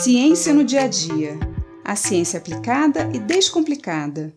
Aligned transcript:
Ciência 0.00 0.54
no 0.54 0.62
dia 0.62 0.82
a 0.82 0.86
dia. 0.86 1.36
A 1.84 1.96
ciência 1.96 2.38
aplicada 2.38 3.10
e 3.12 3.18
descomplicada. 3.18 4.32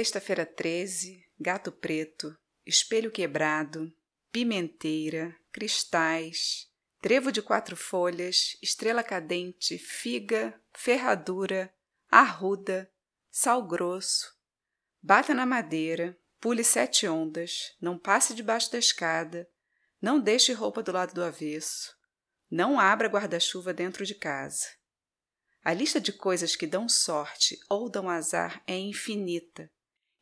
Sexta-feira 0.00 0.46
13, 0.46 1.22
gato 1.38 1.70
preto, 1.70 2.34
espelho 2.64 3.10
quebrado, 3.10 3.92
pimenteira, 4.32 5.36
cristais, 5.52 6.72
trevo 7.02 7.30
de 7.30 7.42
quatro 7.42 7.76
folhas, 7.76 8.56
estrela 8.62 9.02
cadente, 9.02 9.76
figa, 9.76 10.58
ferradura, 10.72 11.70
arruda, 12.10 12.90
sal 13.30 13.62
grosso. 13.66 14.34
Bata 15.02 15.34
na 15.34 15.44
madeira, 15.44 16.18
pule 16.40 16.64
sete 16.64 17.06
ondas, 17.06 17.76
não 17.78 17.98
passe 17.98 18.32
debaixo 18.32 18.72
da 18.72 18.78
escada, 18.78 19.46
não 20.00 20.18
deixe 20.18 20.54
roupa 20.54 20.82
do 20.82 20.92
lado 20.92 21.12
do 21.12 21.22
avesso, 21.22 21.94
não 22.50 22.80
abra 22.80 23.06
guarda-chuva 23.06 23.74
dentro 23.74 24.06
de 24.06 24.14
casa. 24.14 24.66
A 25.62 25.74
lista 25.74 26.00
de 26.00 26.10
coisas 26.10 26.56
que 26.56 26.66
dão 26.66 26.88
sorte 26.88 27.60
ou 27.68 27.90
dão 27.90 28.08
azar 28.08 28.62
é 28.66 28.78
infinita 28.78 29.70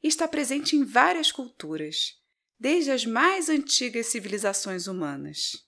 e 0.03 0.09
está 0.09 0.27
presente 0.29 0.77
em 0.77 0.85
várias 0.85 1.33
culturas, 1.33 2.17
desde 2.59 2.91
as 2.91 3.05
mais 3.05 3.49
antigas 3.49 4.07
civilizações 4.07 4.87
humanas. 4.87 5.67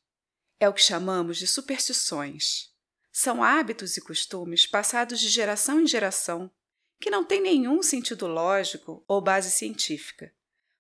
É 0.59 0.69
o 0.69 0.73
que 0.73 0.83
chamamos 0.83 1.39
de 1.39 1.47
superstições. 1.47 2.71
São 3.13 3.43
hábitos 3.43 3.97
e 3.97 4.01
costumes 4.01 4.67
passados 4.67 5.21
de 5.21 5.29
geração 5.29 5.81
em 5.81 5.87
geração 5.87 6.51
que 7.01 7.11
não 7.11 7.25
têm 7.25 7.41
nenhum 7.41 7.83
sentido 7.83 8.27
lógico 8.27 9.03
ou 9.09 9.21
base 9.23 9.51
científica, 9.51 10.33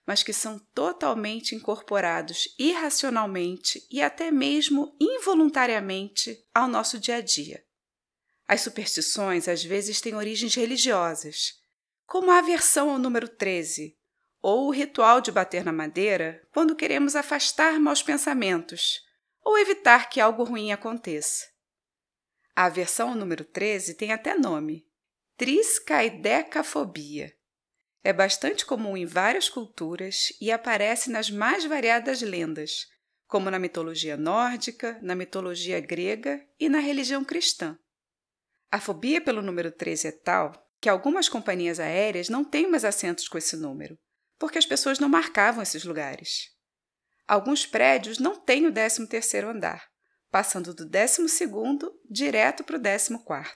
mas 0.06 0.22
que 0.22 0.32
são 0.32 0.58
totalmente 0.74 1.54
incorporados 1.54 2.54
irracionalmente 2.58 3.86
e 3.90 4.02
até 4.02 4.30
mesmo 4.30 4.94
involuntariamente 5.00 6.44
ao 6.54 6.68
nosso 6.68 6.98
dia 6.98 7.16
a 7.16 7.20
dia. 7.20 7.64
As 8.46 8.60
superstições 8.60 9.48
às 9.48 9.64
vezes 9.64 10.00
têm 10.00 10.14
origens 10.14 10.54
religiosas, 10.54 11.59
como 12.10 12.30
a 12.32 12.38
aversão 12.38 12.90
ao 12.90 12.98
número 12.98 13.28
13, 13.28 13.96
ou 14.42 14.66
o 14.66 14.72
ritual 14.72 15.20
de 15.20 15.30
bater 15.30 15.64
na 15.64 15.72
madeira 15.72 16.42
quando 16.50 16.74
queremos 16.74 17.14
afastar 17.14 17.78
maus 17.78 18.02
pensamentos 18.02 19.06
ou 19.44 19.56
evitar 19.56 20.10
que 20.10 20.20
algo 20.20 20.42
ruim 20.42 20.72
aconteça. 20.72 21.46
A 22.56 22.64
aversão 22.64 23.10
ao 23.10 23.14
número 23.14 23.44
13 23.44 23.94
tem 23.94 24.10
até 24.10 24.34
nome: 24.34 24.84
triscaidecafobia. 25.36 27.32
É 28.02 28.12
bastante 28.12 28.66
comum 28.66 28.96
em 28.96 29.06
várias 29.06 29.48
culturas 29.48 30.36
e 30.40 30.50
aparece 30.50 31.12
nas 31.12 31.30
mais 31.30 31.64
variadas 31.64 32.20
lendas, 32.22 32.88
como 33.28 33.48
na 33.52 33.58
mitologia 33.60 34.16
nórdica, 34.16 34.98
na 35.00 35.14
mitologia 35.14 35.78
grega 35.78 36.44
e 36.58 36.68
na 36.68 36.80
religião 36.80 37.24
cristã. 37.24 37.78
A 38.68 38.80
fobia 38.80 39.20
pelo 39.20 39.40
número 39.40 39.70
13 39.70 40.08
é 40.08 40.12
tal 40.12 40.69
que 40.80 40.88
algumas 40.88 41.28
companhias 41.28 41.78
aéreas 41.78 42.28
não 42.28 42.44
têm 42.44 42.68
mais 42.68 42.84
assentos 42.84 43.28
com 43.28 43.36
esse 43.36 43.56
número, 43.56 43.98
porque 44.38 44.58
as 44.58 44.64
pessoas 44.64 44.98
não 44.98 45.08
marcavam 45.08 45.62
esses 45.62 45.84
lugares. 45.84 46.50
Alguns 47.28 47.66
prédios 47.66 48.18
não 48.18 48.34
têm 48.34 48.66
o 48.66 48.72
13º 48.72 49.44
andar, 49.44 49.86
passando 50.30 50.74
do 50.74 50.88
12º 50.88 51.90
direto 52.10 52.64
para 52.64 52.76
o 52.76 52.80
14º. 52.80 53.46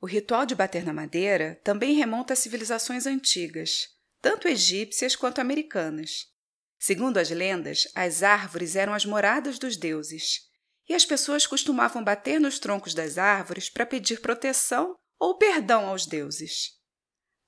O 0.00 0.06
ritual 0.06 0.46
de 0.46 0.54
bater 0.54 0.84
na 0.84 0.92
madeira 0.92 1.60
também 1.64 1.96
remonta 1.96 2.34
a 2.34 2.36
civilizações 2.36 3.06
antigas, 3.06 3.88
tanto 4.22 4.46
egípcias 4.46 5.16
quanto 5.16 5.40
americanas. 5.40 6.26
Segundo 6.78 7.18
as 7.18 7.30
lendas, 7.30 7.88
as 7.94 8.22
árvores 8.22 8.76
eram 8.76 8.94
as 8.94 9.04
moradas 9.04 9.58
dos 9.58 9.76
deuses, 9.76 10.42
e 10.88 10.94
as 10.94 11.04
pessoas 11.04 11.46
costumavam 11.46 12.04
bater 12.04 12.38
nos 12.38 12.58
troncos 12.58 12.94
das 12.94 13.18
árvores 13.18 13.68
para 13.68 13.84
pedir 13.84 14.20
proteção 14.20 14.94
ou 15.18 15.38
perdão 15.38 15.86
aos 15.86 16.06
deuses. 16.06 16.76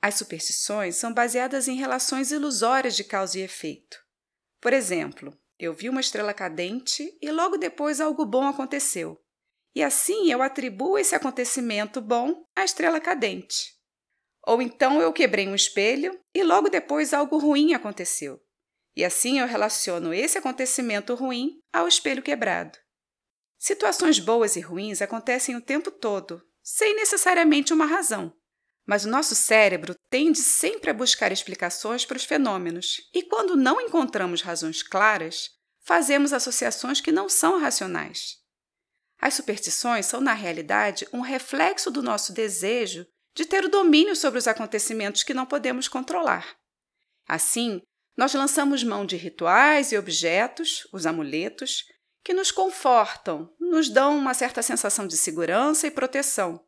As 0.00 0.14
superstições 0.14 0.96
são 0.96 1.12
baseadas 1.12 1.66
em 1.68 1.76
relações 1.76 2.30
ilusórias 2.30 2.96
de 2.96 3.04
causa 3.04 3.38
e 3.38 3.42
efeito. 3.42 3.98
Por 4.60 4.72
exemplo, 4.72 5.36
eu 5.58 5.74
vi 5.74 5.88
uma 5.88 6.00
estrela 6.00 6.32
cadente 6.32 7.16
e 7.20 7.30
logo 7.30 7.56
depois 7.56 8.00
algo 8.00 8.24
bom 8.24 8.46
aconteceu. 8.46 9.20
E 9.74 9.82
assim 9.82 10.30
eu 10.30 10.40
atribuo 10.40 10.98
esse 10.98 11.14
acontecimento 11.14 12.00
bom 12.00 12.44
à 12.54 12.64
estrela 12.64 13.00
cadente. 13.00 13.76
Ou 14.46 14.62
então 14.62 15.00
eu 15.00 15.12
quebrei 15.12 15.46
um 15.48 15.54
espelho 15.54 16.18
e 16.34 16.42
logo 16.42 16.68
depois 16.68 17.12
algo 17.12 17.38
ruim 17.38 17.74
aconteceu. 17.74 18.40
E 18.96 19.04
assim 19.04 19.38
eu 19.38 19.46
relaciono 19.46 20.14
esse 20.14 20.38
acontecimento 20.38 21.14
ruim 21.14 21.60
ao 21.72 21.86
espelho 21.86 22.22
quebrado. 22.22 22.78
Situações 23.58 24.18
boas 24.18 24.56
e 24.56 24.60
ruins 24.60 25.02
acontecem 25.02 25.56
o 25.56 25.60
tempo 25.60 25.90
todo, 25.90 26.42
sem 26.70 26.94
necessariamente 26.94 27.72
uma 27.72 27.86
razão. 27.86 28.30
Mas 28.86 29.06
o 29.06 29.08
nosso 29.08 29.34
cérebro 29.34 29.94
tende 30.10 30.38
sempre 30.38 30.90
a 30.90 30.94
buscar 30.94 31.32
explicações 31.32 32.04
para 32.04 32.18
os 32.18 32.24
fenômenos, 32.24 33.08
e 33.14 33.22
quando 33.22 33.56
não 33.56 33.80
encontramos 33.80 34.42
razões 34.42 34.82
claras, 34.82 35.48
fazemos 35.80 36.30
associações 36.30 37.00
que 37.00 37.10
não 37.10 37.26
são 37.26 37.58
racionais. 37.58 38.36
As 39.18 39.32
superstições 39.32 40.04
são, 40.04 40.20
na 40.20 40.34
realidade, 40.34 41.08
um 41.10 41.20
reflexo 41.20 41.90
do 41.90 42.02
nosso 42.02 42.34
desejo 42.34 43.06
de 43.34 43.46
ter 43.46 43.64
o 43.64 43.70
domínio 43.70 44.14
sobre 44.14 44.38
os 44.38 44.46
acontecimentos 44.46 45.22
que 45.22 45.32
não 45.32 45.46
podemos 45.46 45.88
controlar. 45.88 46.54
Assim, 47.26 47.80
nós 48.14 48.34
lançamos 48.34 48.84
mão 48.84 49.06
de 49.06 49.16
rituais 49.16 49.90
e 49.90 49.96
objetos, 49.96 50.86
os 50.92 51.06
amuletos, 51.06 51.84
que 52.28 52.34
nos 52.34 52.50
confortam, 52.50 53.50
nos 53.58 53.88
dão 53.88 54.14
uma 54.14 54.34
certa 54.34 54.60
sensação 54.60 55.06
de 55.06 55.16
segurança 55.16 55.86
e 55.86 55.90
proteção. 55.90 56.62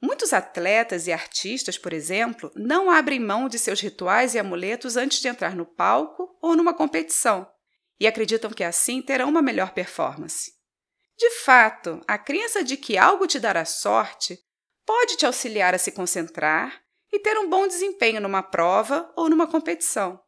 Muitos 0.00 0.32
atletas 0.32 1.06
e 1.06 1.12
artistas, 1.12 1.76
por 1.76 1.92
exemplo, 1.92 2.50
não 2.56 2.90
abrem 2.90 3.20
mão 3.20 3.50
de 3.50 3.58
seus 3.58 3.82
rituais 3.82 4.34
e 4.34 4.38
amuletos 4.38 4.96
antes 4.96 5.20
de 5.20 5.28
entrar 5.28 5.54
no 5.54 5.66
palco 5.66 6.34
ou 6.40 6.56
numa 6.56 6.72
competição 6.72 7.46
e 8.00 8.06
acreditam 8.06 8.50
que 8.50 8.64
assim 8.64 9.02
terão 9.02 9.28
uma 9.28 9.42
melhor 9.42 9.74
performance. 9.74 10.52
De 11.18 11.28
fato, 11.44 12.00
a 12.08 12.16
crença 12.16 12.64
de 12.64 12.78
que 12.78 12.96
algo 12.96 13.26
te 13.26 13.38
dará 13.38 13.66
sorte 13.66 14.38
pode 14.86 15.18
te 15.18 15.26
auxiliar 15.26 15.74
a 15.74 15.78
se 15.78 15.92
concentrar 15.92 16.82
e 17.12 17.18
ter 17.18 17.36
um 17.36 17.50
bom 17.50 17.68
desempenho 17.68 18.22
numa 18.22 18.42
prova 18.42 19.12
ou 19.14 19.28
numa 19.28 19.46
competição. 19.46 20.18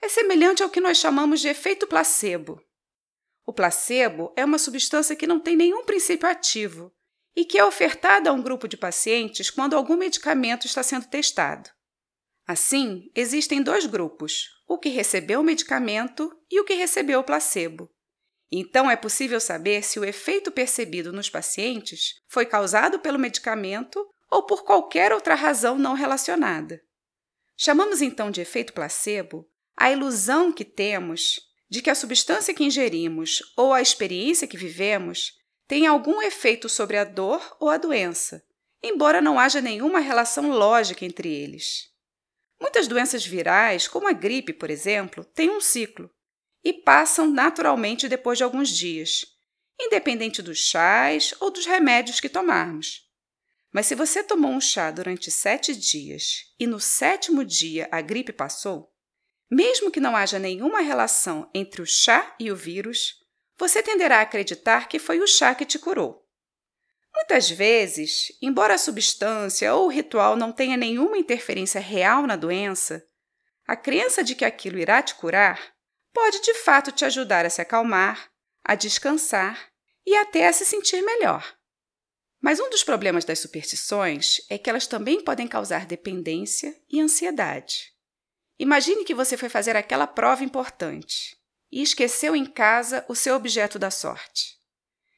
É 0.00 0.08
semelhante 0.08 0.62
ao 0.62 0.70
que 0.70 0.80
nós 0.80 0.98
chamamos 0.98 1.40
de 1.40 1.48
efeito 1.48 1.84
placebo. 1.84 2.62
O 3.48 3.52
placebo 3.54 4.30
é 4.36 4.44
uma 4.44 4.58
substância 4.58 5.16
que 5.16 5.26
não 5.26 5.40
tem 5.40 5.56
nenhum 5.56 5.82
princípio 5.82 6.28
ativo 6.28 6.92
e 7.34 7.46
que 7.46 7.56
é 7.56 7.64
ofertada 7.64 8.28
a 8.28 8.32
um 8.34 8.42
grupo 8.42 8.68
de 8.68 8.76
pacientes 8.76 9.48
quando 9.48 9.74
algum 9.74 9.96
medicamento 9.96 10.66
está 10.66 10.82
sendo 10.82 11.06
testado. 11.06 11.70
Assim, 12.46 13.10
existem 13.14 13.62
dois 13.62 13.86
grupos: 13.86 14.50
o 14.68 14.76
que 14.76 14.90
recebeu 14.90 15.40
o 15.40 15.42
medicamento 15.42 16.30
e 16.50 16.60
o 16.60 16.64
que 16.66 16.74
recebeu 16.74 17.20
o 17.20 17.24
placebo. 17.24 17.90
Então, 18.52 18.90
é 18.90 18.96
possível 18.96 19.40
saber 19.40 19.82
se 19.82 19.98
o 19.98 20.04
efeito 20.04 20.52
percebido 20.52 21.10
nos 21.10 21.30
pacientes 21.30 22.20
foi 22.28 22.44
causado 22.44 22.98
pelo 22.98 23.18
medicamento 23.18 24.06
ou 24.30 24.42
por 24.44 24.62
qualquer 24.62 25.10
outra 25.10 25.34
razão 25.34 25.78
não 25.78 25.94
relacionada. 25.94 26.82
Chamamos 27.56 28.02
então 28.02 28.30
de 28.30 28.42
efeito 28.42 28.74
placebo 28.74 29.48
a 29.74 29.90
ilusão 29.90 30.52
que 30.52 30.66
temos 30.66 31.47
de 31.68 31.82
que 31.82 31.90
a 31.90 31.94
substância 31.94 32.54
que 32.54 32.64
ingerimos 32.64 33.42
ou 33.56 33.72
a 33.72 33.82
experiência 33.82 34.48
que 34.48 34.56
vivemos 34.56 35.38
tem 35.66 35.86
algum 35.86 36.22
efeito 36.22 36.68
sobre 36.68 36.96
a 36.96 37.04
dor 37.04 37.56
ou 37.60 37.68
a 37.68 37.76
doença, 37.76 38.42
embora 38.82 39.20
não 39.20 39.38
haja 39.38 39.60
nenhuma 39.60 40.00
relação 40.00 40.50
lógica 40.50 41.04
entre 41.04 41.28
eles. 41.28 41.90
Muitas 42.60 42.88
doenças 42.88 43.24
virais, 43.24 43.86
como 43.86 44.08
a 44.08 44.12
gripe, 44.12 44.52
por 44.52 44.70
exemplo, 44.70 45.24
têm 45.24 45.50
um 45.50 45.60
ciclo 45.60 46.10
e 46.64 46.72
passam 46.72 47.26
naturalmente 47.30 48.08
depois 48.08 48.38
de 48.38 48.44
alguns 48.44 48.70
dias, 48.70 49.26
independente 49.78 50.42
dos 50.42 50.58
chás 50.58 51.34
ou 51.38 51.50
dos 51.50 51.66
remédios 51.66 52.18
que 52.18 52.28
tomarmos. 52.28 53.06
Mas 53.72 53.86
se 53.86 53.94
você 53.94 54.24
tomou 54.24 54.50
um 54.50 54.60
chá 54.60 54.90
durante 54.90 55.30
sete 55.30 55.76
dias 55.76 56.52
e 56.58 56.66
no 56.66 56.80
sétimo 56.80 57.44
dia 57.44 57.88
a 57.92 58.00
gripe 58.00 58.32
passou, 58.32 58.92
mesmo 59.50 59.90
que 59.90 60.00
não 60.00 60.16
haja 60.16 60.38
nenhuma 60.38 60.80
relação 60.80 61.50
entre 61.54 61.82
o 61.82 61.86
chá 61.86 62.34
e 62.38 62.50
o 62.50 62.56
vírus, 62.56 63.14
você 63.56 63.82
tenderá 63.82 64.18
a 64.18 64.22
acreditar 64.22 64.88
que 64.88 64.98
foi 64.98 65.20
o 65.20 65.26
chá 65.26 65.54
que 65.54 65.64
te 65.64 65.78
curou. 65.78 66.24
Muitas 67.14 67.50
vezes, 67.50 68.28
embora 68.40 68.74
a 68.74 68.78
substância 68.78 69.74
ou 69.74 69.86
o 69.86 69.90
ritual 69.90 70.36
não 70.36 70.52
tenha 70.52 70.76
nenhuma 70.76 71.18
interferência 71.18 71.80
real 71.80 72.26
na 72.26 72.36
doença, 72.36 73.04
a 73.66 73.74
crença 73.74 74.22
de 74.22 74.34
que 74.34 74.44
aquilo 74.44 74.78
irá 74.78 75.02
te 75.02 75.14
curar 75.14 75.74
pode 76.12 76.40
de 76.40 76.54
fato 76.54 76.92
te 76.92 77.04
ajudar 77.04 77.44
a 77.44 77.50
se 77.50 77.60
acalmar, 77.60 78.30
a 78.64 78.74
descansar 78.74 79.70
e 80.06 80.14
até 80.16 80.46
a 80.46 80.52
se 80.52 80.64
sentir 80.64 81.02
melhor. 81.02 81.56
Mas 82.40 82.60
um 82.60 82.70
dos 82.70 82.84
problemas 82.84 83.24
das 83.24 83.40
superstições 83.40 84.36
é 84.48 84.56
que 84.56 84.70
elas 84.70 84.86
também 84.86 85.22
podem 85.22 85.48
causar 85.48 85.86
dependência 85.86 86.74
e 86.88 87.00
ansiedade. 87.00 87.97
Imagine 88.58 89.04
que 89.04 89.14
você 89.14 89.36
foi 89.36 89.48
fazer 89.48 89.76
aquela 89.76 90.06
prova 90.06 90.42
importante 90.42 91.36
e 91.70 91.82
esqueceu 91.82 92.34
em 92.34 92.44
casa 92.44 93.04
o 93.08 93.14
seu 93.14 93.36
objeto 93.36 93.78
da 93.78 93.90
sorte. 93.90 94.58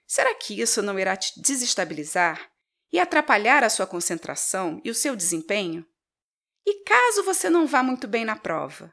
Será 0.07 0.35
que 0.35 0.61
isso 0.61 0.83
não 0.83 0.99
irá 0.99 1.17
te 1.17 1.41
desestabilizar 1.41 2.51
e 2.93 2.99
atrapalhar 2.99 3.63
a 3.63 3.71
sua 3.71 3.87
concentração 3.87 4.81
e 4.85 4.91
o 4.91 4.95
seu 4.95 5.15
desempenho? 5.15 5.87
E 6.67 6.85
caso 6.85 7.23
você 7.23 7.49
não 7.49 7.67
vá 7.67 7.83
muito 7.83 8.07
bem 8.07 8.25
na 8.25 8.37
prova, 8.37 8.93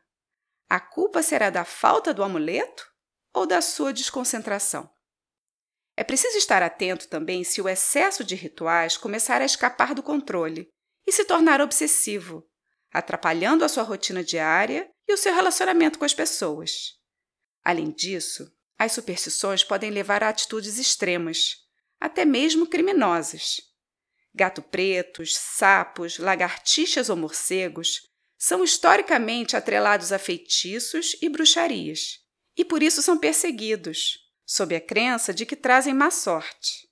a 0.70 0.82
culpa 0.82 1.24
será 1.24 1.50
da 1.50 1.64
falta 1.64 2.14
do 2.14 2.22
amuleto 2.22 2.86
ou 3.34 3.46
da 3.46 3.62
sua 3.62 3.94
desconcentração? 3.94 4.90
É 5.96 6.04
preciso 6.04 6.38
estar 6.38 6.62
atento 6.62 7.08
também 7.08 7.44
se 7.44 7.62
o 7.62 7.70
excesso 7.70 8.22
de 8.24 8.36
rituais 8.36 8.98
começar 8.98 9.42
a 9.42 9.46
escapar 9.46 9.96
do 9.96 10.04
controle 10.04 10.68
e 11.08 11.12
se 11.12 11.24
tornar 11.24 11.62
obsessivo, 11.62 12.46
atrapalhando 12.92 13.64
a 13.64 13.70
sua 13.70 13.84
rotina 13.84 14.24
diária 14.24 14.90
e 15.08 15.14
o 15.14 15.18
seu 15.18 15.34
relacionamento 15.34 16.00
com 16.00 16.06
as 16.06 16.14
pessoas. 16.14 16.96
Além 17.64 17.92
disso, 17.92 18.52
as 18.78 18.92
superstições 18.92 19.64
podem 19.64 19.90
levar 19.90 20.24
a 20.24 20.30
atitudes 20.30 20.78
extremas, 20.78 21.58
até 22.00 22.26
mesmo 22.26 22.68
criminosas. 22.68 23.58
Gato 24.34 24.62
pretos, 24.62 25.36
sapos, 25.36 26.20
lagartixas 26.20 27.10
ou 27.10 27.16
morcegos 27.16 28.08
são 28.38 28.64
historicamente 28.64 29.58
atrelados 29.58 30.12
a 30.12 30.20
feitiços 30.20 31.16
e 31.22 31.28
bruxarias, 31.28 32.20
e 32.56 32.64
por 32.64 32.84
isso 32.84 33.02
são 33.02 33.18
perseguidos, 33.18 34.20
sob 34.46 34.76
a 34.76 34.82
crença 34.82 35.34
de 35.34 35.46
que 35.46 35.56
trazem 35.56 35.94
má 35.94 36.12
sorte. 36.12 36.88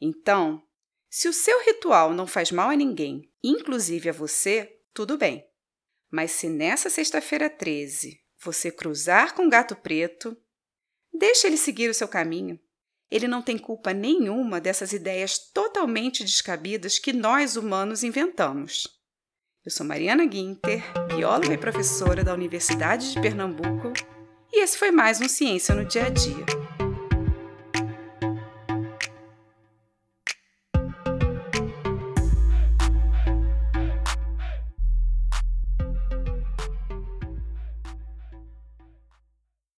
Então, 0.00 0.62
se 1.10 1.28
o 1.28 1.32
seu 1.32 1.64
ritual 1.64 2.12
não 2.12 2.26
faz 2.26 2.50
mal 2.50 2.70
a 2.70 2.74
ninguém, 2.74 3.30
inclusive 3.42 4.08
a 4.08 4.12
você, 4.12 4.74
tudo 4.94 5.18
bem. 5.18 5.44
Mas 6.10 6.30
se 6.30 6.48
nessa 6.48 6.88
sexta-feira 6.88 7.50
13 7.50 8.18
você 8.42 8.70
cruzar 8.70 9.34
com 9.34 9.48
gato 9.48 9.74
preto, 9.74 10.36
Deixe 11.16 11.46
ele 11.46 11.56
seguir 11.56 11.88
o 11.88 11.94
seu 11.94 12.08
caminho. 12.08 12.58
Ele 13.08 13.28
não 13.28 13.40
tem 13.40 13.56
culpa 13.56 13.92
nenhuma 13.92 14.60
dessas 14.60 14.92
ideias 14.92 15.38
totalmente 15.38 16.24
descabidas 16.24 16.98
que 16.98 17.12
nós 17.12 17.56
humanos 17.56 18.02
inventamos. 18.02 18.88
Eu 19.64 19.70
sou 19.70 19.86
Mariana 19.86 20.26
Guinter, 20.26 20.82
bióloga 21.06 21.54
e 21.54 21.58
professora 21.58 22.24
da 22.24 22.34
Universidade 22.34 23.12
de 23.12 23.20
Pernambuco, 23.20 23.92
e 24.52 24.60
esse 24.60 24.76
foi 24.76 24.90
mais 24.90 25.20
um 25.20 25.28
Ciência 25.28 25.74
no 25.74 25.84
Dia 25.84 26.06
a 26.06 26.10
Dia. 26.10 26.63